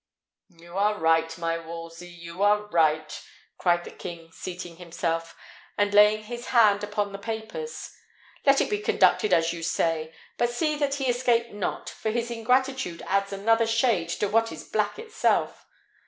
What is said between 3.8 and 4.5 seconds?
the king,